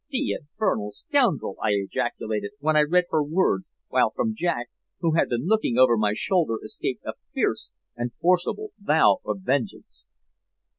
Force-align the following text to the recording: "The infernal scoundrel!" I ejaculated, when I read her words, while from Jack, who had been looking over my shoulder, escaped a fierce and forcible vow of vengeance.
"The 0.09 0.31
infernal 0.31 0.89
scoundrel!" 0.93 1.57
I 1.61 1.73
ejaculated, 1.73 2.53
when 2.59 2.75
I 2.75 2.81
read 2.81 3.03
her 3.11 3.21
words, 3.23 3.65
while 3.89 4.09
from 4.15 4.33
Jack, 4.35 4.71
who 4.99 5.11
had 5.13 5.29
been 5.29 5.45
looking 5.45 5.77
over 5.77 5.95
my 5.95 6.13
shoulder, 6.15 6.57
escaped 6.63 7.03
a 7.05 7.13
fierce 7.35 7.71
and 7.95 8.11
forcible 8.15 8.69
vow 8.79 9.19
of 9.23 9.41
vengeance. 9.41 10.07